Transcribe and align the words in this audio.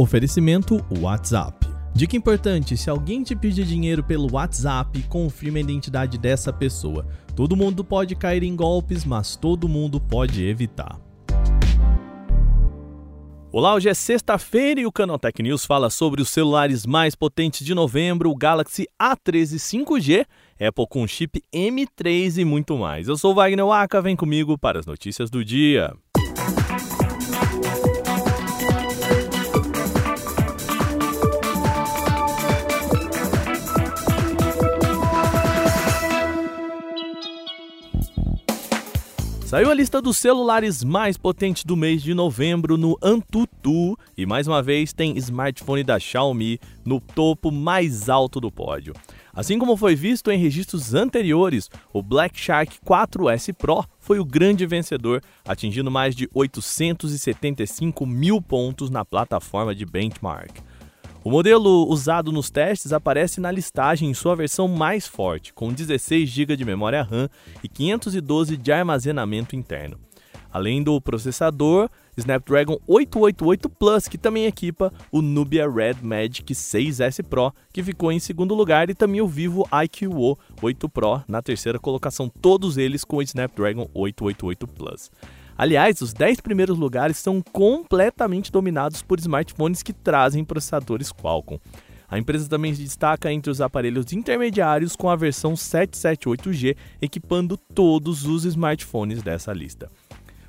Oferecimento 0.00 0.82
WhatsApp. 0.98 1.68
Dica 1.92 2.16
importante: 2.16 2.74
se 2.74 2.88
alguém 2.88 3.22
te 3.22 3.36
pedir 3.36 3.66
dinheiro 3.66 4.02
pelo 4.02 4.32
WhatsApp, 4.32 5.02
confirme 5.10 5.58
a 5.58 5.62
identidade 5.62 6.16
dessa 6.16 6.50
pessoa. 6.50 7.06
Todo 7.36 7.54
mundo 7.54 7.84
pode 7.84 8.16
cair 8.16 8.42
em 8.42 8.56
golpes, 8.56 9.04
mas 9.04 9.36
todo 9.36 9.68
mundo 9.68 10.00
pode 10.00 10.42
evitar. 10.42 10.98
Olá, 13.52 13.74
hoje 13.74 13.90
é 13.90 13.94
sexta-feira 13.94 14.80
e 14.80 14.86
o 14.86 14.92
Canaltech 14.92 15.42
News 15.42 15.66
fala 15.66 15.90
sobre 15.90 16.22
os 16.22 16.30
celulares 16.30 16.86
mais 16.86 17.14
potentes 17.14 17.66
de 17.66 17.74
novembro, 17.74 18.30
o 18.30 18.36
Galaxy 18.36 18.86
A13 18.98 19.56
5G, 19.58 20.24
Apple 20.66 20.86
com 20.88 21.06
chip 21.06 21.42
M3 21.52 22.38
e 22.38 22.44
muito 22.46 22.78
mais. 22.78 23.06
Eu 23.06 23.18
sou 23.18 23.34
Wagner 23.34 23.66
Waka, 23.66 24.00
vem 24.00 24.16
comigo 24.16 24.56
para 24.56 24.78
as 24.78 24.86
notícias 24.86 25.28
do 25.28 25.44
dia. 25.44 25.92
Saiu 39.50 39.68
a 39.68 39.74
lista 39.74 40.00
dos 40.00 40.16
celulares 40.16 40.84
mais 40.84 41.16
potentes 41.16 41.64
do 41.64 41.76
mês 41.76 42.04
de 42.04 42.14
novembro 42.14 42.78
no 42.78 42.96
Antutu 43.02 43.98
e 44.16 44.24
mais 44.24 44.46
uma 44.46 44.62
vez 44.62 44.92
tem 44.92 45.18
smartphone 45.18 45.82
da 45.82 45.98
Xiaomi 45.98 46.60
no 46.84 47.00
topo 47.00 47.50
mais 47.50 48.08
alto 48.08 48.40
do 48.40 48.48
pódio. 48.48 48.94
Assim 49.34 49.58
como 49.58 49.76
foi 49.76 49.96
visto 49.96 50.30
em 50.30 50.38
registros 50.38 50.94
anteriores, 50.94 51.68
o 51.92 52.00
Black 52.00 52.38
Shark 52.38 52.78
4S 52.86 53.52
Pro 53.52 53.84
foi 53.98 54.20
o 54.20 54.24
grande 54.24 54.64
vencedor, 54.66 55.20
atingindo 55.44 55.90
mais 55.90 56.14
de 56.14 56.30
875 56.32 58.06
mil 58.06 58.40
pontos 58.40 58.88
na 58.88 59.04
plataforma 59.04 59.74
de 59.74 59.84
benchmark. 59.84 60.60
O 61.22 61.28
modelo 61.28 61.86
usado 61.86 62.32
nos 62.32 62.48
testes 62.48 62.94
aparece 62.94 63.42
na 63.42 63.50
listagem 63.50 64.08
em 64.08 64.14
sua 64.14 64.34
versão 64.34 64.66
mais 64.66 65.06
forte, 65.06 65.52
com 65.52 65.70
16 65.70 66.26
GB 66.26 66.56
de 66.56 66.64
memória 66.64 67.02
RAM 67.02 67.28
e 67.62 67.68
512 67.68 68.56
de 68.56 68.72
armazenamento 68.72 69.54
interno. 69.54 69.98
Além 70.50 70.82
do 70.82 70.98
processador 70.98 71.90
Snapdragon 72.16 72.78
888 72.86 73.68
Plus, 73.68 74.08
que 74.08 74.16
também 74.16 74.46
equipa 74.46 74.90
o 75.12 75.20
Nubia 75.20 75.70
Red 75.70 75.96
Magic 76.02 76.54
6S 76.54 77.22
Pro, 77.22 77.52
que 77.70 77.82
ficou 77.82 78.10
em 78.10 78.18
segundo 78.18 78.54
lugar, 78.54 78.88
e 78.88 78.94
também 78.94 79.20
o 79.20 79.28
Vivo 79.28 79.68
IQO 79.84 80.38
8 80.62 80.88
Pro 80.88 81.22
na 81.28 81.42
terceira 81.42 81.78
colocação, 81.78 82.30
todos 82.30 82.78
eles 82.78 83.04
com 83.04 83.16
o 83.18 83.22
Snapdragon 83.22 83.90
888 83.92 84.66
Plus. 84.66 85.10
Aliás, 85.60 86.00
os 86.00 86.14
10 86.14 86.40
primeiros 86.40 86.78
lugares 86.78 87.18
são 87.18 87.42
completamente 87.42 88.50
dominados 88.50 89.02
por 89.02 89.18
smartphones 89.18 89.82
que 89.82 89.92
trazem 89.92 90.42
processadores 90.42 91.12
Qualcomm. 91.12 91.60
A 92.08 92.18
empresa 92.18 92.48
também 92.48 92.74
se 92.74 92.82
destaca 92.82 93.30
entre 93.30 93.50
os 93.50 93.60
aparelhos 93.60 94.10
intermediários 94.10 94.96
com 94.96 95.10
a 95.10 95.16
versão 95.16 95.52
778G, 95.52 96.78
equipando 97.02 97.58
todos 97.58 98.24
os 98.24 98.46
smartphones 98.46 99.22
dessa 99.22 99.52
lista. 99.52 99.90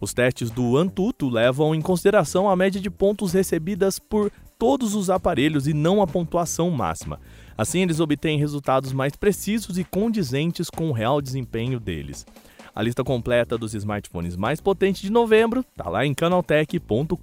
Os 0.00 0.12
testes 0.12 0.50
do 0.50 0.76
Antutu 0.76 1.28
levam 1.28 1.72
em 1.72 1.80
consideração 1.80 2.50
a 2.50 2.56
média 2.56 2.80
de 2.80 2.90
pontos 2.90 3.32
recebidas 3.32 4.00
por 4.00 4.32
todos 4.58 4.96
os 4.96 5.08
aparelhos 5.08 5.68
e 5.68 5.72
não 5.72 6.02
a 6.02 6.06
pontuação 6.08 6.68
máxima. 6.68 7.20
Assim, 7.56 7.82
eles 7.82 8.00
obtêm 8.00 8.40
resultados 8.40 8.92
mais 8.92 9.14
precisos 9.14 9.78
e 9.78 9.84
condizentes 9.84 10.68
com 10.68 10.90
o 10.90 10.92
real 10.92 11.22
desempenho 11.22 11.78
deles. 11.78 12.26
A 12.76 12.82
lista 12.82 13.02
completa 13.02 13.56
dos 13.56 13.72
smartphones 13.72 14.36
mais 14.36 14.60
potentes 14.60 15.00
de 15.00 15.10
novembro 15.10 15.60
está 15.60 15.88
lá 15.88 16.04
em 16.04 16.12
canaltech.com.br. 16.12 17.16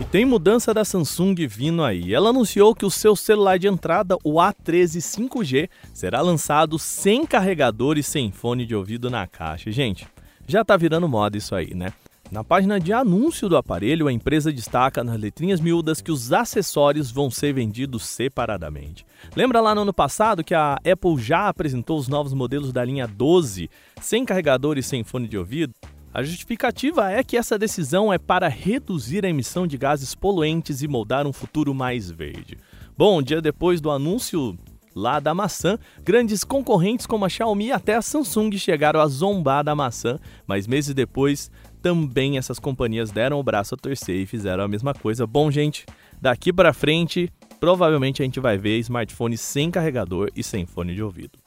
E 0.00 0.04
tem 0.12 0.24
mudança 0.24 0.72
da 0.72 0.84
Samsung 0.84 1.34
vindo 1.48 1.82
aí. 1.82 2.14
Ela 2.14 2.30
anunciou 2.30 2.72
que 2.72 2.86
o 2.86 2.90
seu 2.90 3.16
celular 3.16 3.58
de 3.58 3.66
entrada, 3.66 4.16
o 4.22 4.34
A13 4.34 5.28
5G, 5.28 5.68
será 5.92 6.20
lançado 6.20 6.78
sem 6.78 7.26
carregador 7.26 7.98
e 7.98 8.02
sem 8.04 8.30
fone 8.30 8.64
de 8.64 8.76
ouvido 8.76 9.10
na 9.10 9.26
caixa. 9.26 9.72
Gente, 9.72 10.06
já 10.46 10.64
tá 10.64 10.76
virando 10.76 11.08
moda 11.08 11.36
isso 11.36 11.52
aí, 11.52 11.74
né? 11.74 11.92
Na 12.30 12.42
página 12.42 12.80
de 12.80 12.92
anúncio 12.92 13.48
do 13.48 13.56
aparelho, 13.56 14.08
a 14.08 14.12
empresa 14.12 14.52
destaca 14.52 15.04
nas 15.04 15.18
letrinhas 15.18 15.60
miúdas 15.60 16.00
que 16.00 16.10
os 16.10 16.32
acessórios 16.32 17.08
vão 17.08 17.30
ser 17.30 17.52
vendidos 17.54 18.04
separadamente. 18.04 19.06
Lembra 19.36 19.60
lá 19.60 19.74
no 19.74 19.82
ano 19.82 19.94
passado 19.94 20.42
que 20.42 20.54
a 20.54 20.74
Apple 20.74 21.18
já 21.18 21.48
apresentou 21.48 21.96
os 21.96 22.08
novos 22.08 22.32
modelos 22.32 22.72
da 22.72 22.84
linha 22.84 23.06
12 23.06 23.70
sem 24.00 24.24
carregador 24.24 24.76
e 24.76 24.82
sem 24.82 25.04
fone 25.04 25.28
de 25.28 25.38
ouvido? 25.38 25.72
A 26.12 26.22
justificativa 26.22 27.12
é 27.12 27.22
que 27.22 27.36
essa 27.36 27.56
decisão 27.56 28.12
é 28.12 28.18
para 28.18 28.48
reduzir 28.48 29.24
a 29.24 29.28
emissão 29.28 29.64
de 29.64 29.78
gases 29.78 30.14
poluentes 30.14 30.82
e 30.82 30.88
moldar 30.88 31.28
um 31.28 31.32
futuro 31.32 31.72
mais 31.72 32.10
verde. 32.10 32.58
Bom, 32.98 33.20
um 33.20 33.22
dia 33.22 33.40
depois 33.40 33.80
do 33.80 33.90
anúncio 33.90 34.58
lá 34.96 35.20
da 35.20 35.34
maçã, 35.34 35.78
grandes 36.02 36.42
concorrentes 36.42 37.04
como 37.04 37.26
a 37.26 37.28
Xiaomi 37.28 37.66
e 37.66 37.72
até 37.72 37.94
a 37.94 38.02
Samsung 38.02 38.50
chegaram 38.56 38.98
a 38.98 39.06
zombar 39.06 39.62
da 39.62 39.74
maçã, 39.74 40.18
mas 40.46 40.66
meses 40.66 40.94
depois 40.94 41.50
também 41.82 42.38
essas 42.38 42.58
companhias 42.58 43.10
deram 43.10 43.38
o 43.38 43.42
braço 43.42 43.74
a 43.74 43.78
torcer 43.78 44.16
e 44.16 44.26
fizeram 44.26 44.64
a 44.64 44.68
mesma 44.68 44.94
coisa. 44.94 45.26
Bom, 45.26 45.50
gente, 45.50 45.86
daqui 46.20 46.52
para 46.52 46.72
frente, 46.72 47.30
provavelmente 47.60 48.22
a 48.22 48.24
gente 48.24 48.40
vai 48.40 48.58
ver 48.58 48.78
smartphones 48.78 49.40
sem 49.40 49.70
carregador 49.70 50.30
e 50.34 50.42
sem 50.42 50.66
fone 50.66 50.94
de 50.94 51.02
ouvido. 51.02 51.38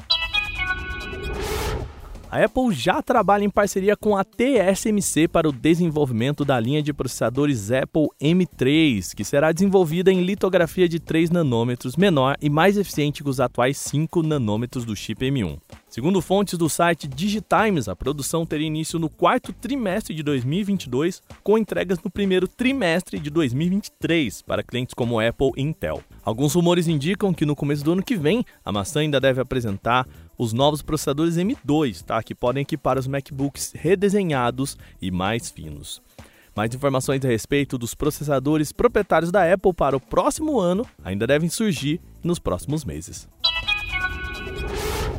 A 2.32 2.46
Apple 2.46 2.72
já 2.72 3.02
trabalha 3.02 3.44
em 3.44 3.50
parceria 3.50 3.98
com 3.98 4.16
a 4.16 4.24
TSMC 4.24 5.28
para 5.28 5.50
o 5.50 5.52
desenvolvimento 5.52 6.46
da 6.46 6.60
linha 6.60 6.80
de 6.80 6.94
processadores 6.94 7.72
Apple 7.72 8.08
M3, 8.22 9.16
que 9.16 9.24
será 9.24 9.52
desenvolvida 9.52 10.12
em 10.12 10.22
litografia 10.22 10.88
de 10.88 11.00
3 11.00 11.32
nanômetros 11.32 11.96
menor 11.96 12.38
e 12.40 12.48
mais 12.48 12.78
eficiente 12.78 13.24
que 13.24 13.30
os 13.30 13.40
atuais 13.40 13.80
5 13.80 14.22
nanômetros 14.22 14.86
do 14.86 14.96
chip 14.96 15.26
M1. 15.26 15.58
Segundo 15.90 16.22
fontes 16.22 16.56
do 16.56 16.70
site 16.70 17.08
Digitimes, 17.08 17.90
a 17.90 17.96
produção 17.96 18.46
teria 18.46 18.68
início 18.68 19.00
no 19.00 19.10
quarto 19.10 19.52
trimestre 19.52 20.14
de 20.14 20.22
2022, 20.22 21.24
com 21.44 21.58
entregas 21.58 21.98
no 22.04 22.12
primeiro 22.12 22.48
trimestre 22.48 23.18
de 23.18 23.32
2023 23.32 24.44
para 24.44 24.62
clientes 24.62 24.94
como 24.94 25.20
Apple 25.20 25.50
e 25.58 25.64
Intel. 25.64 26.04
Alguns 26.24 26.54
rumores 26.54 26.88
indicam 26.88 27.34
que 27.34 27.44
no 27.44 27.56
começo 27.56 27.84
do 27.84 27.94
ano 27.94 28.04
que 28.04 28.16
vem, 28.16 28.46
a 28.64 28.72
maçã 28.72 29.00
ainda 29.00 29.20
deve 29.20 29.42
apresentar 29.42 30.06
os 30.40 30.54
novos 30.54 30.82
processadores 30.82 31.36
M2, 31.36 32.02
tá? 32.02 32.24
que 32.24 32.34
podem 32.34 32.62
equipar 32.62 32.98
os 32.98 33.06
MacBooks 33.06 33.74
redesenhados 33.76 34.78
e 35.02 35.12
mais 35.12 35.52
finos. 35.52 36.02
Mais 36.56 36.74
informações 36.74 37.24
a 37.26 37.28
respeito 37.28 37.78
dos 37.78 37.94
processadores 37.94 38.72
proprietários 38.72 39.32
da 39.32 39.54
Apple 39.54 39.74
para 39.74 39.98
o 39.98 40.00
próximo 40.00 40.58
ano 40.58 40.88
ainda 41.04 41.28
devem 41.28 41.50
surgir 41.50 42.00
nos 42.24 42.40
próximos 42.40 42.86
meses. 42.86 43.28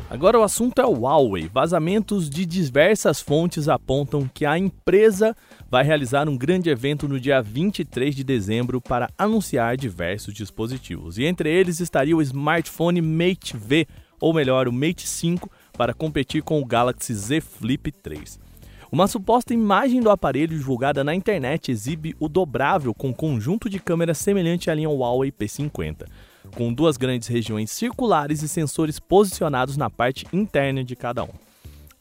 Agora 0.09 0.37
o 0.37 0.43
assunto 0.43 0.81
é 0.81 0.85
o 0.85 1.03
Huawei. 1.03 1.47
Vazamentos 1.47 2.29
de 2.29 2.45
diversas 2.45 3.21
fontes 3.21 3.69
apontam 3.69 4.29
que 4.33 4.45
a 4.45 4.57
empresa 4.57 5.33
vai 5.69 5.85
realizar 5.85 6.27
um 6.27 6.35
grande 6.35 6.69
evento 6.69 7.07
no 7.07 7.17
dia 7.17 7.41
23 7.41 8.13
de 8.13 8.21
dezembro 8.21 8.81
para 8.81 9.09
anunciar 9.17 9.77
diversos 9.77 10.33
dispositivos. 10.33 11.17
E 11.17 11.23
entre 11.23 11.49
eles 11.49 11.79
estaria 11.79 12.17
o 12.17 12.21
smartphone 12.21 13.01
Mate 13.01 13.55
V, 13.55 13.87
ou 14.21 14.33
melhor, 14.33 14.67
o 14.67 14.71
Mate 14.71 15.07
5, 15.07 15.49
para 15.73 15.93
competir 15.93 16.43
com 16.43 16.61
o 16.61 16.65
Galaxy 16.65 17.13
Z 17.13 17.41
Flip 17.41 17.91
3. 17.91 18.39
Uma 18.91 19.07
suposta 19.07 19.53
imagem 19.53 20.01
do 20.01 20.09
aparelho 20.09 20.57
divulgada 20.57 21.03
na 21.03 21.15
internet 21.15 21.71
exibe 21.71 22.13
o 22.19 22.27
dobrável 22.27 22.93
com 22.93 23.13
conjunto 23.13 23.69
de 23.69 23.79
câmeras 23.79 24.17
semelhante 24.17 24.69
à 24.69 24.75
linha 24.75 24.89
Huawei 24.89 25.31
P50, 25.31 26.05
com 26.55 26.73
duas 26.73 26.97
grandes 26.97 27.29
regiões 27.29 27.71
circulares 27.71 28.43
e 28.43 28.49
sensores 28.49 28.99
posicionados 28.99 29.77
na 29.77 29.89
parte 29.89 30.27
interna 30.33 30.83
de 30.83 30.95
cada 30.95 31.23
um. 31.23 31.31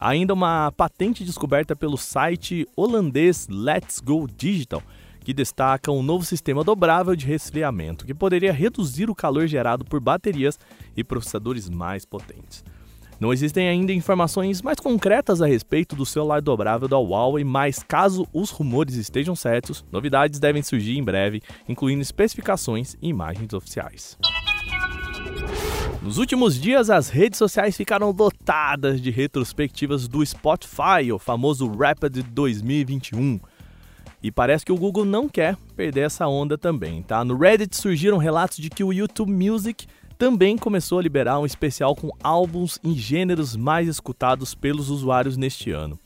Ainda 0.00 0.34
uma 0.34 0.72
patente 0.72 1.22
descoberta 1.22 1.76
pelo 1.76 1.96
site 1.96 2.66
holandês 2.74 3.46
Let's 3.48 4.00
Go 4.00 4.26
Digital, 4.26 4.82
que 5.20 5.32
destaca 5.32 5.92
um 5.92 6.02
novo 6.02 6.24
sistema 6.24 6.64
dobrável 6.64 7.14
de 7.14 7.26
resfriamento 7.26 8.04
que 8.04 8.14
poderia 8.14 8.52
reduzir 8.52 9.08
o 9.08 9.14
calor 9.14 9.46
gerado 9.46 9.84
por 9.84 10.00
baterias 10.00 10.58
e 10.96 11.04
processadores 11.04 11.68
mais 11.68 12.04
potentes. 12.04 12.64
Não 13.20 13.34
existem 13.34 13.68
ainda 13.68 13.92
informações 13.92 14.62
mais 14.62 14.80
concretas 14.80 15.42
a 15.42 15.46
respeito 15.46 15.94
do 15.94 16.06
celular 16.06 16.40
dobrável 16.40 16.88
da 16.88 16.96
Huawei, 16.96 17.44
mas 17.44 17.82
caso 17.86 18.26
os 18.32 18.50
rumores 18.50 18.94
estejam 18.94 19.36
certos, 19.36 19.84
novidades 19.92 20.40
devem 20.40 20.62
surgir 20.62 20.96
em 20.96 21.04
breve, 21.04 21.42
incluindo 21.68 22.00
especificações 22.00 22.96
e 23.02 23.08
imagens 23.10 23.52
oficiais. 23.52 24.16
Nos 26.02 26.16
últimos 26.16 26.58
dias, 26.58 26.88
as 26.88 27.10
redes 27.10 27.36
sociais 27.36 27.76
ficaram 27.76 28.10
lotadas 28.10 29.02
de 29.02 29.10
retrospectivas 29.10 30.08
do 30.08 30.24
Spotify, 30.24 31.12
o 31.12 31.18
famoso 31.18 31.70
Rapid 31.70 32.24
2021. 32.32 33.38
E 34.22 34.30
parece 34.30 34.64
que 34.64 34.72
o 34.72 34.76
Google 34.76 35.04
não 35.04 35.28
quer 35.28 35.56
perder 35.74 36.02
essa 36.02 36.26
onda 36.28 36.58
também, 36.58 37.02
tá? 37.02 37.24
No 37.24 37.36
Reddit 37.36 37.74
surgiram 37.76 38.18
relatos 38.18 38.58
de 38.58 38.68
que 38.68 38.84
o 38.84 38.92
YouTube 38.92 39.32
Music 39.32 39.86
também 40.18 40.58
começou 40.58 40.98
a 40.98 41.02
liberar 41.02 41.38
um 41.38 41.46
especial 41.46 41.96
com 41.96 42.10
álbuns 42.22 42.78
em 42.84 42.94
gêneros 42.94 43.56
mais 43.56 43.88
escutados 43.88 44.54
pelos 44.54 44.90
usuários 44.90 45.36
neste 45.38 45.70
ano. 45.70 45.98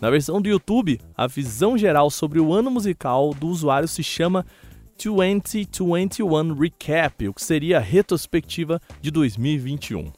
Na 0.00 0.10
versão 0.10 0.42
do 0.42 0.48
YouTube, 0.48 1.00
a 1.16 1.26
visão 1.26 1.78
geral 1.78 2.10
sobre 2.10 2.38
o 2.38 2.52
ano 2.52 2.70
musical 2.70 3.32
do 3.32 3.46
usuário 3.46 3.88
se 3.88 4.02
chama 4.02 4.44
2021 5.02 6.52
Recap, 6.52 7.28
o 7.28 7.32
que 7.32 7.42
seria 7.42 7.78
a 7.78 7.80
retrospectiva 7.80 8.80
de 9.00 9.10
2021. 9.10 10.12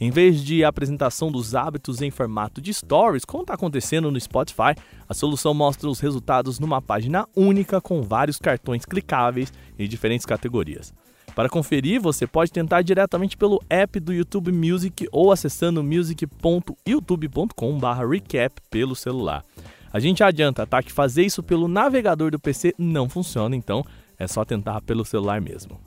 Em 0.00 0.10
vez 0.10 0.42
de 0.42 0.64
apresentação 0.64 1.30
dos 1.30 1.54
hábitos 1.54 2.00
em 2.00 2.10
formato 2.10 2.58
de 2.58 2.72
stories, 2.72 3.26
como 3.26 3.42
está 3.42 3.52
acontecendo 3.52 4.10
no 4.10 4.18
Spotify, 4.18 4.74
a 5.06 5.12
solução 5.12 5.52
mostra 5.52 5.90
os 5.90 6.00
resultados 6.00 6.58
numa 6.58 6.80
página 6.80 7.28
única 7.36 7.82
com 7.82 8.00
vários 8.00 8.38
cartões 8.38 8.86
clicáveis 8.86 9.52
em 9.78 9.86
diferentes 9.86 10.24
categorias. 10.24 10.94
Para 11.34 11.50
conferir, 11.50 12.00
você 12.00 12.26
pode 12.26 12.50
tentar 12.50 12.80
diretamente 12.80 13.36
pelo 13.36 13.60
app 13.68 14.00
do 14.00 14.14
YouTube 14.14 14.50
Music 14.50 15.06
ou 15.12 15.30
acessando 15.30 15.84
music.youtube.com/recap 15.84 18.54
pelo 18.70 18.96
celular. 18.96 19.44
A 19.92 20.00
gente 20.00 20.24
adianta, 20.24 20.66
tá? 20.66 20.82
Que 20.82 20.90
fazer 20.90 21.24
isso 21.24 21.42
pelo 21.42 21.68
navegador 21.68 22.30
do 22.30 22.38
PC 22.38 22.74
não 22.78 23.06
funciona, 23.06 23.54
então 23.54 23.84
é 24.18 24.26
só 24.26 24.46
tentar 24.46 24.80
pelo 24.80 25.04
celular 25.04 25.42
mesmo. 25.42 25.78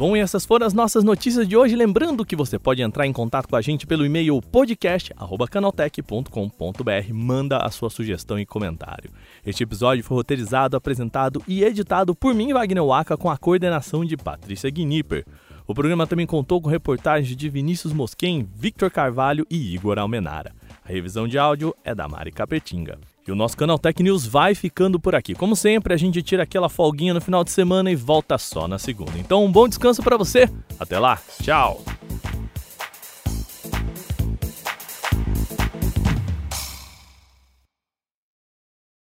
Bom, 0.00 0.16
e 0.16 0.20
essas 0.20 0.46
foram 0.46 0.66
as 0.66 0.72
nossas 0.72 1.04
notícias 1.04 1.46
de 1.46 1.54
hoje. 1.54 1.76
Lembrando 1.76 2.24
que 2.24 2.34
você 2.34 2.58
pode 2.58 2.80
entrar 2.80 3.06
em 3.06 3.12
contato 3.12 3.46
com 3.46 3.54
a 3.54 3.60
gente 3.60 3.86
pelo 3.86 4.06
e-mail 4.06 4.40
podcast.canaltech.com.br. 4.40 7.12
Manda 7.12 7.58
a 7.58 7.70
sua 7.70 7.90
sugestão 7.90 8.38
e 8.38 8.46
comentário. 8.46 9.10
Este 9.44 9.62
episódio 9.62 10.02
foi 10.02 10.16
roteirizado, 10.16 10.74
apresentado 10.74 11.42
e 11.46 11.62
editado 11.62 12.14
por 12.14 12.32
mim, 12.32 12.54
Wagner 12.54 12.82
Waka, 12.82 13.18
com 13.18 13.28
a 13.28 13.36
coordenação 13.36 14.02
de 14.02 14.16
Patrícia 14.16 14.70
Gnipper. 14.70 15.26
O 15.66 15.74
programa 15.74 16.06
também 16.06 16.26
contou 16.26 16.62
com 16.62 16.70
reportagens 16.70 17.36
de 17.36 17.50
Vinícius 17.50 17.92
Mosquen, 17.92 18.48
Victor 18.56 18.90
Carvalho 18.90 19.46
e 19.50 19.74
Igor 19.74 19.98
Almenara. 19.98 20.54
A 20.82 20.88
revisão 20.88 21.28
de 21.28 21.36
áudio 21.36 21.76
é 21.84 21.94
da 21.94 22.08
Mari 22.08 22.32
Capetinga. 22.32 22.98
E 23.30 23.32
o 23.32 23.36
nosso 23.36 23.56
canal 23.56 23.78
Tech 23.78 24.02
News 24.02 24.26
vai 24.26 24.56
ficando 24.56 24.98
por 24.98 25.14
aqui. 25.14 25.36
Como 25.36 25.54
sempre, 25.54 25.94
a 25.94 25.96
gente 25.96 26.20
tira 26.20 26.42
aquela 26.42 26.68
folguinha 26.68 27.14
no 27.14 27.20
final 27.20 27.44
de 27.44 27.52
semana 27.52 27.88
e 27.88 27.94
volta 27.94 28.36
só 28.36 28.66
na 28.66 28.76
segunda. 28.76 29.16
Então, 29.16 29.44
um 29.44 29.52
bom 29.52 29.68
descanso 29.68 30.02
para 30.02 30.16
você. 30.16 30.50
Até 30.80 30.98
lá. 30.98 31.16
Tchau. 31.40 31.80